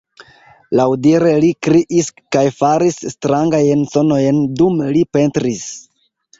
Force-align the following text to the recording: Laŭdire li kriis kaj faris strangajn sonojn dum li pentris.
Laŭdire 0.79 1.33
li 1.43 1.51
kriis 1.67 2.09
kaj 2.37 2.43
faris 2.63 2.99
strangajn 3.17 3.87
sonojn 3.95 4.43
dum 4.63 4.85
li 4.99 5.09
pentris. 5.19 5.65